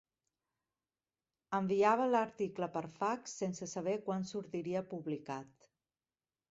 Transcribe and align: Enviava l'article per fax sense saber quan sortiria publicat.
Enviava 1.57 2.07
l'article 2.15 2.71
per 2.79 2.83
fax 2.97 3.37
sense 3.43 3.69
saber 3.77 3.95
quan 4.09 4.27
sortiria 4.35 4.87
publicat. 4.97 5.71